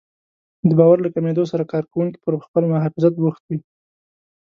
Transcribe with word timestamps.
د 0.67 0.69
باور 0.79 0.97
له 1.05 1.09
کمېدو 1.15 1.43
سره 1.51 1.63
کار 1.71 1.83
کوونکي 1.91 2.17
پر 2.25 2.33
خپل 2.45 2.63
محافظت 2.73 3.13
بوخت 3.23 3.43
وي. 3.49 3.59